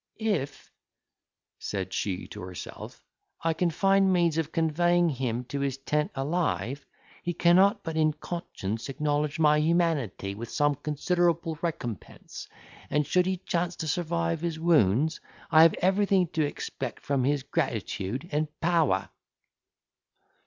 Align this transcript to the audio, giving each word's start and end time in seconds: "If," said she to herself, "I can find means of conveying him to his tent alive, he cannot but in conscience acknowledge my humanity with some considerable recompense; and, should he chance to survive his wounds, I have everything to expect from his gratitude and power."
"If," 0.17 0.71
said 1.59 1.93
she 1.93 2.27
to 2.29 2.41
herself, 2.41 3.05
"I 3.43 3.53
can 3.53 3.69
find 3.69 4.11
means 4.11 4.39
of 4.39 4.51
conveying 4.51 5.09
him 5.09 5.43
to 5.43 5.59
his 5.59 5.77
tent 5.77 6.09
alive, 6.15 6.87
he 7.21 7.35
cannot 7.35 7.83
but 7.83 7.95
in 7.95 8.13
conscience 8.13 8.89
acknowledge 8.89 9.37
my 9.37 9.57
humanity 9.59 10.33
with 10.33 10.49
some 10.49 10.73
considerable 10.73 11.59
recompense; 11.61 12.47
and, 12.89 13.05
should 13.05 13.27
he 13.27 13.37
chance 13.45 13.75
to 13.75 13.87
survive 13.87 14.41
his 14.41 14.59
wounds, 14.59 15.19
I 15.51 15.61
have 15.61 15.75
everything 15.75 16.29
to 16.29 16.47
expect 16.47 17.03
from 17.03 17.23
his 17.23 17.43
gratitude 17.43 18.27
and 18.31 18.47
power." 18.59 19.09